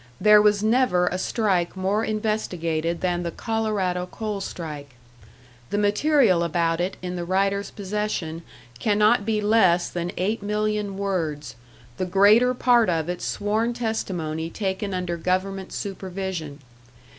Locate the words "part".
12.55-12.89